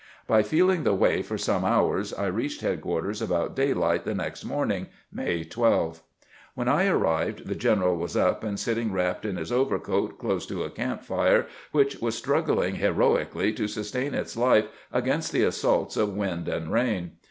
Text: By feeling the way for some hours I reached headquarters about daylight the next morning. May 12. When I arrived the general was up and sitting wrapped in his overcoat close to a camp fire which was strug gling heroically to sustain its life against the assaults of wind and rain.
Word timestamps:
By 0.25 0.41
feeling 0.41 0.83
the 0.83 0.95
way 0.95 1.21
for 1.21 1.37
some 1.37 1.63
hours 1.63 2.11
I 2.11 2.25
reached 2.25 2.61
headquarters 2.61 3.21
about 3.21 3.55
daylight 3.55 4.03
the 4.03 4.15
next 4.15 4.43
morning. 4.43 4.87
May 5.13 5.43
12. 5.43 6.01
When 6.55 6.67
I 6.67 6.87
arrived 6.87 7.45
the 7.45 7.53
general 7.53 7.95
was 7.95 8.17
up 8.17 8.43
and 8.43 8.59
sitting 8.59 8.91
wrapped 8.91 9.25
in 9.25 9.35
his 9.37 9.51
overcoat 9.51 10.17
close 10.17 10.47
to 10.47 10.63
a 10.63 10.71
camp 10.71 11.03
fire 11.03 11.45
which 11.71 11.97
was 11.99 12.19
strug 12.19 12.47
gling 12.47 12.77
heroically 12.77 13.53
to 13.53 13.67
sustain 13.67 14.15
its 14.15 14.35
life 14.35 14.65
against 14.91 15.31
the 15.31 15.43
assaults 15.43 15.95
of 15.95 16.15
wind 16.17 16.47
and 16.47 16.71
rain. 16.71 17.11